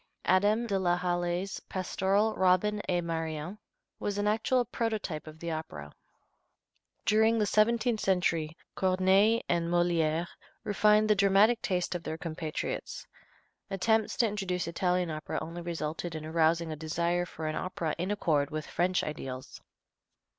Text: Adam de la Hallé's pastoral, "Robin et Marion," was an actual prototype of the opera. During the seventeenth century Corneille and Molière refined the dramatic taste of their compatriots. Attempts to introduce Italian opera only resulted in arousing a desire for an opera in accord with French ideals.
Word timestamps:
Adam 0.25 0.65
de 0.65 0.79
la 0.79 0.97
Hallé's 0.97 1.59
pastoral, 1.69 2.33
"Robin 2.35 2.81
et 2.89 3.01
Marion," 3.01 3.59
was 3.99 4.17
an 4.17 4.25
actual 4.27 4.65
prototype 4.65 5.27
of 5.27 5.37
the 5.37 5.51
opera. 5.51 5.93
During 7.05 7.37
the 7.37 7.45
seventeenth 7.45 7.99
century 7.99 8.57
Corneille 8.73 9.41
and 9.47 9.69
Molière 9.69 10.25
refined 10.63 11.07
the 11.07 11.13
dramatic 11.13 11.61
taste 11.61 11.93
of 11.93 12.01
their 12.01 12.17
compatriots. 12.17 13.05
Attempts 13.69 14.17
to 14.17 14.27
introduce 14.27 14.67
Italian 14.67 15.11
opera 15.11 15.37
only 15.39 15.61
resulted 15.61 16.15
in 16.15 16.25
arousing 16.25 16.71
a 16.71 16.75
desire 16.75 17.27
for 17.27 17.45
an 17.45 17.55
opera 17.55 17.93
in 17.99 18.09
accord 18.09 18.49
with 18.49 18.65
French 18.65 19.03
ideals. 19.03 19.61